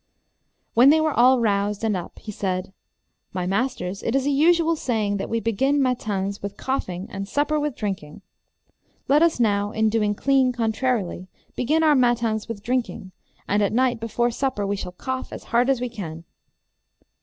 [0.73, 2.73] When they were all roused and up, he said,
[3.33, 7.59] My masters, it is a usual saying, that we begin matins with coughing and supper
[7.59, 8.23] with drinking.
[9.07, 13.11] Let us now, in doing clean contrarily, begin our matins with drinking,
[13.47, 16.23] and at night before supper we shall cough as hard as we can.